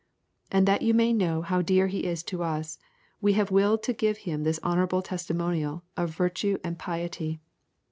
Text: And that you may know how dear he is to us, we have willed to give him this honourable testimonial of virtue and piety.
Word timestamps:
And 0.51 0.67
that 0.67 0.81
you 0.81 0.95
may 0.95 1.13
know 1.13 1.43
how 1.43 1.61
dear 1.61 1.85
he 1.85 2.05
is 2.05 2.23
to 2.23 2.41
us, 2.41 2.79
we 3.21 3.33
have 3.33 3.51
willed 3.51 3.83
to 3.83 3.93
give 3.93 4.17
him 4.25 4.41
this 4.41 4.59
honourable 4.63 5.03
testimonial 5.03 5.83
of 5.95 6.15
virtue 6.15 6.57
and 6.63 6.79
piety. 6.79 7.39